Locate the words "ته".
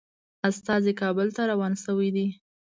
1.35-1.41